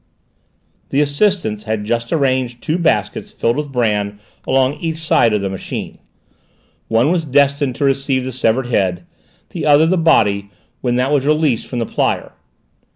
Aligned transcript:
The 0.89 0.99
assistants 0.99 1.65
had 1.65 1.85
just 1.85 2.11
arranged 2.11 2.59
two 2.59 2.79
baskets 2.79 3.31
filled 3.31 3.55
with 3.55 3.71
bran 3.71 4.17
along 4.47 4.79
each 4.79 4.97
side 4.97 5.31
of 5.31 5.41
the 5.41 5.47
machine; 5.49 5.99
one 6.87 7.11
was 7.11 7.23
destined 7.23 7.75
to 7.75 7.85
receive 7.85 8.23
the 8.23 8.31
severed 8.31 8.65
head, 8.65 9.05
the 9.51 9.67
other 9.67 9.85
the 9.85 9.99
body 9.99 10.49
when 10.81 10.95
that 10.95 11.11
was 11.11 11.27
released 11.27 11.67
from 11.67 11.77
the 11.77 11.85
plyer. 11.85 12.31